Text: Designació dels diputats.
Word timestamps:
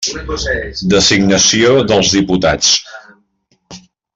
Designació 0.93 1.75
dels 1.91 2.11
diputats. 2.17 2.73